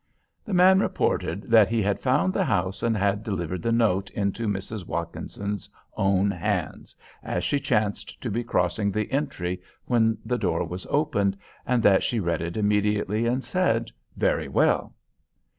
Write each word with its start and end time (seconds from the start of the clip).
The 0.43 0.55
man 0.55 0.79
reported 0.79 1.43
that 1.51 1.67
he 1.67 1.83
had 1.83 1.99
found 1.99 2.33
the 2.33 2.43
house, 2.45 2.81
and 2.81 2.97
had 2.97 3.23
delivered 3.23 3.61
the 3.61 3.71
note 3.71 4.09
into 4.09 4.47
Mrs. 4.47 4.83
Watkinson's 4.87 5.69
own 5.95 6.31
hands, 6.31 6.95
as 7.21 7.43
she 7.43 7.59
chanced 7.59 8.19
to 8.21 8.31
be 8.31 8.43
crossing 8.43 8.91
the 8.91 9.11
entry 9.11 9.61
when 9.85 10.17
the 10.25 10.39
door 10.39 10.65
was 10.65 10.87
opened; 10.89 11.37
and 11.67 11.83
that 11.83 12.03
she 12.03 12.19
read 12.19 12.41
it 12.41 12.57
immediately, 12.57 13.27
and 13.27 13.43
said 13.43 13.91
"Very 14.17 14.47
well." 14.47 14.95